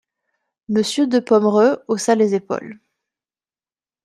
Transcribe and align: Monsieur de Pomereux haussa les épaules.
Monsieur 0.67 1.05
de 1.05 1.19
Pomereux 1.19 1.83
haussa 1.87 2.15
les 2.15 2.33
épaules. 2.33 2.79